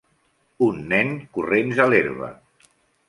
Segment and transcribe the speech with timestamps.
[0.67, 2.31] Un nen corrents a l'herba